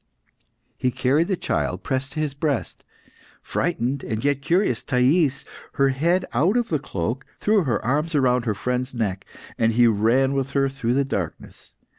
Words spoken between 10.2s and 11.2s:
with her through the